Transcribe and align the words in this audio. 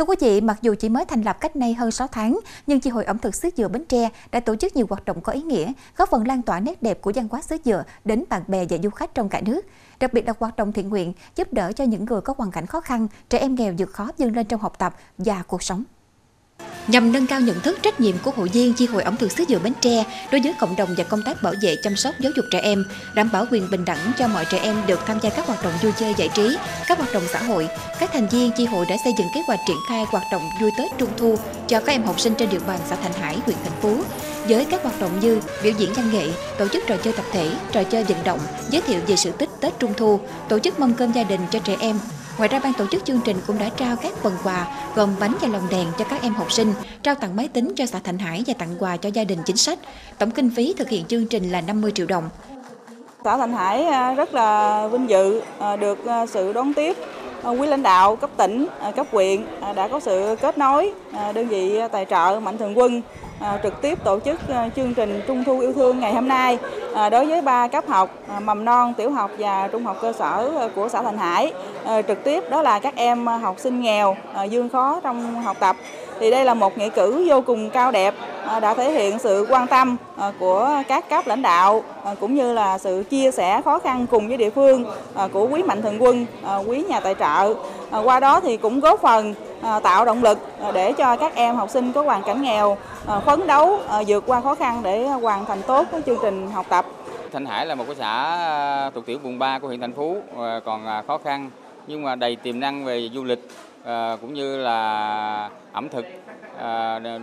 Thưa 0.00 0.04
quý 0.04 0.16
vị, 0.20 0.40
mặc 0.40 0.58
dù 0.62 0.74
chỉ 0.78 0.88
mới 0.88 1.04
thành 1.04 1.22
lập 1.22 1.40
cách 1.40 1.56
nay 1.56 1.74
hơn 1.74 1.90
6 1.90 2.06
tháng, 2.08 2.40
nhưng 2.66 2.80
Chi 2.80 2.90
hội 2.90 3.04
ẩm 3.04 3.18
thực 3.18 3.34
xứ 3.34 3.48
Dừa 3.56 3.68
Bến 3.68 3.84
Tre 3.84 4.08
đã 4.32 4.40
tổ 4.40 4.56
chức 4.56 4.76
nhiều 4.76 4.86
hoạt 4.88 5.04
động 5.04 5.20
có 5.20 5.32
ý 5.32 5.42
nghĩa, 5.42 5.72
góp 5.96 6.10
phần 6.10 6.26
lan 6.26 6.42
tỏa 6.42 6.60
nét 6.60 6.82
đẹp 6.82 7.00
của 7.00 7.12
văn 7.14 7.28
hóa 7.30 7.42
xứ 7.42 7.56
Dừa 7.64 7.84
đến 8.04 8.24
bạn 8.28 8.42
bè 8.48 8.66
và 8.70 8.76
du 8.82 8.90
khách 8.90 9.14
trong 9.14 9.28
cả 9.28 9.40
nước. 9.40 9.60
Đặc 10.00 10.12
biệt 10.12 10.26
là 10.26 10.32
hoạt 10.38 10.56
động 10.56 10.72
thiện 10.72 10.88
nguyện 10.88 11.12
giúp 11.36 11.52
đỡ 11.52 11.72
cho 11.72 11.84
những 11.84 12.04
người 12.04 12.20
có 12.20 12.34
hoàn 12.38 12.50
cảnh 12.50 12.66
khó 12.66 12.80
khăn, 12.80 13.08
trẻ 13.30 13.38
em 13.38 13.54
nghèo 13.54 13.74
vượt 13.78 13.92
khó 13.92 14.08
vươn 14.18 14.36
lên 14.36 14.46
trong 14.46 14.60
học 14.60 14.78
tập 14.78 14.94
và 15.18 15.42
cuộc 15.46 15.62
sống 15.62 15.84
nhằm 16.86 17.12
nâng 17.12 17.26
cao 17.26 17.40
nhận 17.40 17.60
thức 17.60 17.78
trách 17.82 18.00
nhiệm 18.00 18.18
của 18.18 18.30
hội 18.30 18.48
viên 18.48 18.74
chi 18.74 18.86
hội 18.86 19.02
ẩm 19.02 19.16
thực 19.16 19.32
xứ 19.32 19.44
dừa 19.48 19.58
Bến 19.58 19.72
Tre 19.80 20.04
đối 20.32 20.40
với 20.40 20.54
cộng 20.58 20.76
đồng 20.76 20.88
và 20.96 21.04
công 21.04 21.22
tác 21.22 21.42
bảo 21.42 21.54
vệ 21.62 21.76
chăm 21.76 21.96
sóc 21.96 22.14
giáo 22.18 22.32
dục 22.36 22.44
trẻ 22.50 22.60
em, 22.60 22.84
đảm 23.14 23.30
bảo 23.32 23.46
quyền 23.50 23.70
bình 23.70 23.84
đẳng 23.84 24.12
cho 24.18 24.28
mọi 24.28 24.44
trẻ 24.44 24.58
em 24.58 24.76
được 24.86 25.00
tham 25.06 25.18
gia 25.22 25.30
các 25.30 25.46
hoạt 25.46 25.64
động 25.64 25.72
vui 25.82 25.92
chơi 26.00 26.14
giải 26.16 26.28
trí, 26.34 26.56
các 26.88 26.98
hoạt 26.98 27.12
động 27.12 27.22
xã 27.32 27.42
hội. 27.42 27.68
Các 28.00 28.10
thành 28.12 28.28
viên 28.28 28.50
chi 28.56 28.64
hội 28.64 28.86
đã 28.88 28.96
xây 29.04 29.12
dựng 29.18 29.26
kế 29.34 29.40
hoạch 29.46 29.60
triển 29.66 29.76
khai 29.88 30.04
hoạt 30.08 30.24
động 30.32 30.42
vui 30.60 30.70
Tết 30.78 30.90
Trung 30.98 31.10
thu 31.16 31.36
cho 31.68 31.80
các 31.80 31.92
em 31.92 32.02
học 32.02 32.20
sinh 32.20 32.34
trên 32.34 32.50
địa 32.50 32.60
bàn 32.66 32.78
xã 32.88 32.96
Thành 32.96 33.12
Hải, 33.12 33.38
huyện 33.44 33.56
Thành 33.64 33.80
Phú 33.80 34.02
với 34.48 34.64
các 34.64 34.82
hoạt 34.82 35.00
động 35.00 35.20
như 35.20 35.40
biểu 35.62 35.72
diễn 35.78 35.92
văn 35.92 36.10
nghệ, 36.12 36.26
tổ 36.58 36.68
chức 36.68 36.82
trò 36.86 36.96
chơi 36.96 37.12
tập 37.12 37.24
thể, 37.32 37.50
trò 37.72 37.82
chơi 37.82 38.04
vận 38.04 38.24
động, 38.24 38.40
giới 38.70 38.82
thiệu 38.82 39.00
về 39.06 39.16
sự 39.16 39.32
tích 39.32 39.50
Tết 39.60 39.78
Trung 39.78 39.94
thu, 39.96 40.20
tổ 40.48 40.58
chức 40.58 40.80
mâm 40.80 40.94
cơm 40.94 41.12
gia 41.12 41.22
đình 41.22 41.40
cho 41.50 41.58
trẻ 41.58 41.76
em, 41.80 41.98
Ngoài 42.40 42.48
ra, 42.48 42.60
ban 42.64 42.72
tổ 42.72 42.86
chức 42.86 43.04
chương 43.04 43.20
trình 43.24 43.36
cũng 43.46 43.58
đã 43.58 43.68
trao 43.76 43.96
các 43.96 44.12
phần 44.14 44.32
quà 44.44 44.66
gồm 44.94 45.14
bánh 45.20 45.34
và 45.40 45.48
lồng 45.48 45.68
đèn 45.70 45.86
cho 45.98 46.04
các 46.04 46.22
em 46.22 46.34
học 46.34 46.52
sinh, 46.52 46.74
trao 47.02 47.14
tặng 47.14 47.36
máy 47.36 47.48
tính 47.48 47.72
cho 47.76 47.86
xã 47.86 48.00
Thành 48.04 48.18
Hải 48.18 48.44
và 48.46 48.54
tặng 48.58 48.76
quà 48.78 48.96
cho 48.96 49.08
gia 49.08 49.24
đình 49.24 49.38
chính 49.46 49.56
sách. 49.56 49.78
Tổng 50.18 50.30
kinh 50.30 50.50
phí 50.50 50.74
thực 50.78 50.88
hiện 50.88 51.04
chương 51.04 51.26
trình 51.26 51.50
là 51.50 51.60
50 51.60 51.92
triệu 51.94 52.06
đồng. 52.06 52.28
Xã 53.24 53.36
Thành 53.36 53.52
Hải 53.52 53.84
à, 53.84 54.14
rất 54.14 54.34
là 54.34 54.86
vinh 54.88 55.08
dự 55.08 55.42
à, 55.58 55.76
được 55.76 56.06
à, 56.06 56.26
sự 56.26 56.52
đón 56.52 56.74
tiếp 56.74 56.96
quý 57.42 57.66
lãnh 57.66 57.82
đạo 57.82 58.16
cấp 58.16 58.30
tỉnh, 58.36 58.66
cấp 58.96 59.06
huyện 59.12 59.44
đã 59.76 59.88
có 59.88 60.00
sự 60.00 60.36
kết 60.40 60.58
nối 60.58 60.92
đơn 61.34 61.48
vị 61.48 61.80
tài 61.92 62.06
trợ 62.10 62.40
Mạnh 62.42 62.58
Thường 62.58 62.78
Quân 62.78 63.02
À, 63.40 63.58
trực 63.62 63.80
tiếp 63.80 64.04
tổ 64.04 64.20
chức 64.20 64.48
à, 64.48 64.68
chương 64.76 64.94
trình 64.94 65.22
Trung 65.26 65.44
thu 65.44 65.60
yêu 65.60 65.72
thương 65.72 66.00
ngày 66.00 66.14
hôm 66.14 66.28
nay 66.28 66.58
à, 66.94 67.10
đối 67.10 67.26
với 67.26 67.42
ba 67.42 67.68
cấp 67.68 67.84
học 67.88 68.10
mầm 68.42 68.64
non, 68.64 68.94
tiểu 68.94 69.10
học 69.10 69.30
và 69.38 69.68
trung 69.72 69.84
học 69.84 69.96
cơ 70.02 70.12
sở 70.12 70.68
của 70.74 70.88
xã 70.88 71.02
Thành 71.02 71.18
Hải. 71.18 71.52
Trực 72.08 72.24
tiếp 72.24 72.50
đó 72.50 72.62
là 72.62 72.78
các 72.78 72.96
em 72.96 73.26
học 73.26 73.58
sinh 73.58 73.80
nghèo 73.80 74.16
dương 74.50 74.68
khó 74.68 75.00
trong 75.02 75.42
học 75.42 75.56
tập. 75.60 75.76
Thì 76.20 76.30
đây 76.30 76.44
là 76.44 76.54
một 76.54 76.78
nghĩa 76.78 76.88
cử 76.88 77.24
vô 77.28 77.40
cùng 77.40 77.70
cao 77.70 77.90
đẹp 77.90 78.14
đã 78.62 78.74
thể 78.74 78.90
hiện 78.90 79.18
sự 79.18 79.46
quan 79.50 79.66
tâm 79.66 79.96
của 80.38 80.70
các 80.88 81.08
cấp 81.08 81.26
lãnh 81.26 81.42
đạo 81.42 81.82
cũng 82.20 82.34
như 82.34 82.52
là 82.52 82.78
sự 82.78 83.04
chia 83.10 83.30
sẻ 83.30 83.62
khó 83.64 83.78
khăn 83.78 84.06
cùng 84.10 84.28
với 84.28 84.36
địa 84.36 84.50
phương 84.50 84.84
của 85.32 85.48
quý 85.50 85.62
mạnh 85.62 85.82
thường 85.82 86.02
quân, 86.02 86.26
quý 86.66 86.84
nhà 86.88 87.00
tài 87.00 87.14
trợ. 87.14 87.54
À, 87.90 87.98
qua 87.98 88.20
đó 88.20 88.40
thì 88.40 88.56
cũng 88.56 88.80
góp 88.80 89.00
phần 89.00 89.34
à, 89.62 89.80
tạo 89.80 90.04
động 90.04 90.22
lực 90.22 90.38
à, 90.62 90.72
để 90.72 90.92
cho 90.92 91.16
các 91.16 91.34
em 91.34 91.56
học 91.56 91.70
sinh 91.70 91.92
có 91.92 92.02
hoàn 92.02 92.22
cảnh 92.22 92.42
nghèo 92.42 92.76
phấn 93.24 93.46
đấu 93.46 93.80
vượt 94.06 94.24
qua 94.26 94.40
khó 94.40 94.54
khăn 94.54 94.80
để 94.82 95.06
hoàn 95.06 95.46
thành 95.46 95.62
tốt 95.66 95.86
cái 95.92 96.02
chương 96.06 96.18
trình 96.22 96.50
học 96.50 96.66
tập. 96.68 96.86
Thanh 97.32 97.46
Hải 97.46 97.66
là 97.66 97.74
một 97.74 97.84
cái 97.86 97.94
xã 97.94 98.90
thuộc 98.94 99.06
tiểu 99.06 99.18
vùng 99.18 99.38
3 99.38 99.58
của 99.58 99.66
huyện 99.66 99.80
Thành 99.80 99.92
Phú 99.92 100.16
còn 100.64 101.04
khó 101.06 101.18
khăn, 101.24 101.50
nhưng 101.86 102.02
mà 102.02 102.14
đầy 102.14 102.36
tiềm 102.36 102.60
năng 102.60 102.84
về 102.84 103.08
du 103.14 103.24
lịch 103.24 103.48
cũng 104.20 104.34
như 104.34 104.56
là 104.56 105.50
ẩm 105.72 105.88
thực 105.88 106.06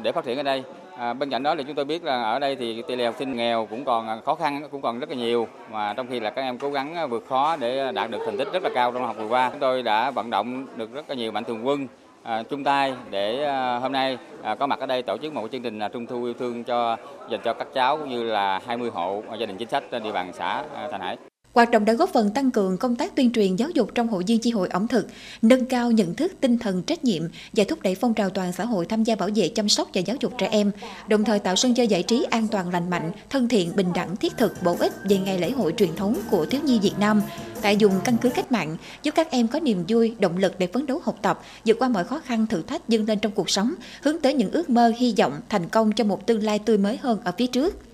để 0.04 0.12
phát 0.12 0.26
triển 0.26 0.38
ở 0.38 0.44
đây. 0.44 0.64
À, 1.00 1.14
bên 1.14 1.30
cạnh 1.30 1.44
đó 1.44 1.56
thì 1.56 1.64
chúng 1.64 1.76
tôi 1.76 1.86
biết 1.86 2.04
là 2.04 2.24
ở 2.24 2.40
đây 2.40 2.56
thì 2.56 2.82
tỷ 2.88 2.96
lệ 2.96 3.06
học 3.06 3.16
sinh 3.20 3.36
nghèo 3.36 3.66
cũng 3.66 3.86
còn 3.86 4.08
à, 4.08 4.18
khó 4.26 4.36
khăn 4.36 4.68
cũng 4.72 4.82
còn 4.82 5.00
rất 5.00 5.10
là 5.10 5.16
nhiều 5.16 5.48
mà 5.72 5.94
trong 5.94 6.08
khi 6.08 6.20
là 6.20 6.30
các 6.30 6.42
em 6.42 6.58
cố 6.58 6.72
gắng 6.72 6.96
à, 6.96 7.06
vượt 7.06 7.26
khó 7.30 7.56
để 7.56 7.92
đạt 7.92 8.12
được 8.12 8.20
thành 8.26 8.38
tích 8.38 8.48
rất 8.54 8.64
là 8.64 8.70
cao 8.76 8.92
trong 8.92 9.06
học 9.06 9.16
vừa 9.18 9.28
qua 9.28 9.50
chúng 9.50 9.60
tôi 9.60 9.84
đã 9.84 10.12
vận 10.12 10.30
động 10.30 10.68
được 10.76 10.94
rất 10.94 11.10
là 11.10 11.16
nhiều 11.16 11.32
mạnh 11.32 11.44
thường 11.44 11.68
quân 11.68 11.88
à, 12.24 12.44
chung 12.44 12.64
tay 12.64 12.94
để 13.10 13.44
à, 13.44 13.80
hôm 13.80 13.92
nay 13.92 14.18
à, 14.44 14.56
có 14.56 14.68
mặt 14.68 14.80
ở 14.80 14.86
đây 14.86 15.02
tổ 15.02 15.18
chức 15.18 15.34
một 15.34 15.48
chương 15.52 15.62
trình 15.62 15.80
à, 15.80 15.88
trung 15.88 16.06
thu 16.06 16.24
yêu 16.24 16.34
thương 16.34 16.64
cho 16.64 16.98
dành 17.30 17.42
cho 17.44 17.54
các 17.54 17.68
cháu 17.74 17.98
cũng 17.98 18.10
như 18.10 18.24
là 18.24 18.60
20 18.66 18.90
hộ 18.94 19.24
à, 19.30 19.36
gia 19.36 19.46
đình 19.46 19.58
chính 19.58 19.70
sách 19.70 19.84
trên 19.92 20.04
địa 20.04 20.12
bàn 20.12 20.34
xã 20.34 20.64
à, 20.76 20.88
Thành 20.92 21.02
Hải. 21.02 21.18
Hoạt 21.58 21.72
động 21.72 21.86
đã 21.86 21.94
góp 21.94 22.10
phần 22.14 22.30
tăng 22.30 22.52
cường 22.52 22.78
công 22.78 22.96
tác 22.96 23.16
tuyên 23.16 23.32
truyền 23.32 23.56
giáo 23.56 23.70
dục 23.70 23.90
trong 23.96 24.08
hội 24.08 24.24
viên 24.28 24.40
chi 24.40 24.52
hội 24.52 24.68
ẩm 24.68 24.88
thực, 24.88 25.08
nâng 25.42 25.66
cao 25.66 25.92
nhận 25.92 26.16
thức 26.16 26.32
tinh 26.42 26.58
thần 26.58 26.84
trách 26.84 27.04
nhiệm 27.04 27.24
và 27.54 27.64
thúc 27.68 27.82
đẩy 27.82 27.96
phong 27.96 28.14
trào 28.14 28.30
toàn 28.30 28.54
xã 28.54 28.66
hội 28.66 28.86
tham 28.86 29.04
gia 29.04 29.16
bảo 29.16 29.30
vệ 29.36 29.50
chăm 29.50 29.70
sóc 29.70 29.90
và 29.94 30.02
giáo 30.02 30.18
dục 30.20 30.34
trẻ 30.38 30.48
em, 30.52 30.72
đồng 31.08 31.24
thời 31.24 31.40
tạo 31.40 31.56
sân 31.56 31.74
chơi 31.74 31.88
giải 31.88 32.04
trí 32.04 32.26
an 32.30 32.48
toàn 32.48 32.70
lành 32.70 32.90
mạnh, 32.90 33.12
thân 33.30 33.48
thiện, 33.48 33.76
bình 33.76 33.88
đẳng, 33.96 34.16
thiết 34.16 34.38
thực, 34.38 34.64
bổ 34.64 34.76
ích 34.80 34.94
về 35.10 35.18
ngày 35.18 35.40
lễ 35.40 35.52
hội 35.52 35.74
truyền 35.78 35.96
thống 35.96 36.16
của 36.32 36.46
thiếu 36.46 36.62
nhi 36.64 36.80
Việt 36.80 37.00
Nam 37.00 37.22
tại 37.62 37.78
dùng 37.78 37.94
căn 38.04 38.18
cứ 38.22 38.30
cách 38.30 38.52
mạng, 38.52 38.78
giúp 39.04 39.12
các 39.16 39.32
em 39.32 39.48
có 39.48 39.60
niềm 39.60 39.84
vui, 39.88 40.16
động 40.20 40.38
lực 40.38 40.60
để 40.60 40.68
phấn 40.68 40.86
đấu 40.86 41.02
học 41.04 41.20
tập, 41.22 41.42
vượt 41.66 41.80
qua 41.80 41.90
mọi 41.90 42.04
khó 42.04 42.20
khăn 42.20 42.48
thử 42.48 42.62
thách 42.62 42.90
dâng 42.90 43.06
lên 43.06 43.20
trong 43.20 43.32
cuộc 43.32 43.50
sống, 43.50 43.74
hướng 44.02 44.20
tới 44.20 44.34
những 44.34 44.52
ước 44.52 44.70
mơ, 44.70 44.92
hy 44.98 45.16
vọng, 45.18 45.34
thành 45.50 45.70
công 45.70 45.92
cho 45.92 46.04
một 46.04 46.28
tương 46.28 46.44
lai 46.44 46.60
tươi 46.60 46.78
mới 46.78 46.98
hơn 46.98 47.20
ở 47.24 47.32
phía 47.38 47.48
trước. 47.48 47.87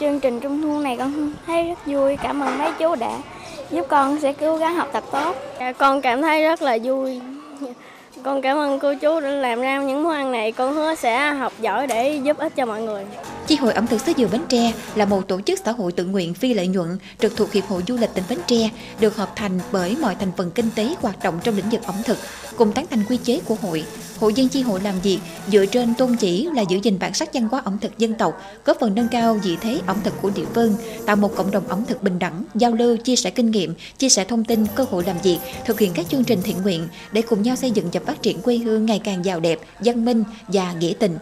Chương 0.00 0.20
trình 0.20 0.40
Trung 0.40 0.62
thu 0.62 0.80
này 0.80 0.96
con 0.98 1.32
thấy 1.46 1.68
rất 1.68 1.86
vui, 1.86 2.16
cảm 2.16 2.42
ơn 2.42 2.58
mấy 2.58 2.70
chú 2.78 2.94
đã 2.94 3.18
giúp 3.70 3.86
con 3.88 4.20
sẽ 4.20 4.32
cố 4.32 4.56
gắng 4.56 4.74
học 4.74 4.88
tập 4.92 5.04
tốt. 5.12 5.36
Dạ, 5.60 5.72
con 5.72 6.00
cảm 6.00 6.22
thấy 6.22 6.42
rất 6.42 6.62
là 6.62 6.78
vui. 6.84 7.20
Con 8.22 8.42
cảm 8.42 8.58
ơn 8.58 8.80
cô 8.80 8.94
chú 8.94 9.20
đã 9.20 9.28
làm 9.28 9.60
ra 9.60 9.82
những 9.82 10.02
món 10.02 10.12
ăn 10.12 10.32
này, 10.32 10.52
con 10.52 10.74
hứa 10.74 10.94
sẽ 10.94 11.30
học 11.30 11.52
giỏi 11.60 11.86
để 11.86 12.20
giúp 12.22 12.38
ích 12.38 12.56
cho 12.56 12.66
mọi 12.66 12.82
người. 12.82 13.04
Chi 13.46 13.56
hội 13.56 13.72
ẩm 13.72 13.86
thực 13.86 14.00
xứ 14.00 14.12
Dừa 14.16 14.26
Bến 14.26 14.40
Tre 14.48 14.72
là 14.94 15.04
một 15.04 15.28
tổ 15.28 15.40
chức 15.40 15.60
xã 15.64 15.72
hội 15.72 15.92
tự 15.92 16.04
nguyện 16.04 16.34
phi 16.34 16.54
lợi 16.54 16.66
nhuận 16.66 16.98
trực 17.18 17.36
thuộc 17.36 17.52
Hiệp 17.52 17.64
hội 17.64 17.82
Du 17.88 17.96
lịch 17.96 18.14
tỉnh 18.14 18.24
Bến 18.28 18.38
Tre, 18.46 18.70
được 19.00 19.16
hợp 19.16 19.36
thành 19.36 19.60
bởi 19.72 19.96
mọi 20.00 20.14
thành 20.20 20.32
phần 20.36 20.50
kinh 20.50 20.70
tế 20.74 20.94
hoạt 21.00 21.24
động 21.24 21.38
trong 21.42 21.56
lĩnh 21.56 21.70
vực 21.70 21.80
ẩm 21.86 21.94
thực, 22.04 22.18
cùng 22.56 22.72
tán 22.72 22.86
thành 22.90 23.04
quy 23.08 23.16
chế 23.16 23.40
của 23.44 23.56
hội. 23.62 23.84
Hội 24.20 24.34
dân 24.34 24.48
chi 24.48 24.62
hội 24.62 24.80
làm 24.80 25.00
việc 25.00 25.18
dựa 25.48 25.66
trên 25.66 25.94
tôn 25.94 26.16
chỉ 26.16 26.48
là 26.54 26.62
giữ 26.62 26.78
gìn 26.82 26.98
bản 26.98 27.14
sắc 27.14 27.34
văn 27.34 27.48
hóa 27.48 27.60
ẩm 27.64 27.78
thực 27.80 27.98
dân 27.98 28.14
tộc, 28.14 28.42
góp 28.64 28.76
phần 28.80 28.94
nâng 28.94 29.08
cao 29.08 29.34
vị 29.34 29.56
thế 29.60 29.80
ẩm 29.86 29.96
thực 30.04 30.22
của 30.22 30.30
địa 30.30 30.44
phương, 30.54 30.74
tạo 31.06 31.16
một 31.16 31.36
cộng 31.36 31.50
đồng 31.50 31.68
ẩm 31.68 31.84
thực 31.88 32.02
bình 32.02 32.18
đẳng, 32.18 32.44
giao 32.54 32.72
lưu, 32.72 32.96
chia 32.96 33.16
sẻ 33.16 33.30
kinh 33.30 33.50
nghiệm, 33.50 33.74
chia 33.98 34.08
sẻ 34.08 34.24
thông 34.24 34.44
tin, 34.44 34.66
cơ 34.74 34.84
hội 34.90 35.04
làm 35.06 35.16
việc, 35.22 35.38
thực 35.64 35.80
hiện 35.80 35.92
các 35.94 36.06
chương 36.08 36.24
trình 36.24 36.42
thiện 36.42 36.62
nguyện 36.62 36.88
để 37.12 37.22
cùng 37.22 37.42
nhau 37.42 37.56
xây 37.56 37.70
dựng 37.70 37.88
và 37.92 38.00
phát 38.06 38.22
triển 38.22 38.42
quê 38.42 38.56
hương 38.56 38.86
ngày 38.86 39.00
càng 39.04 39.24
giàu 39.24 39.40
đẹp, 39.40 39.58
văn 39.80 40.04
minh 40.04 40.24
và 40.48 40.72
nghĩa 40.72 40.92
tình. 40.98 41.18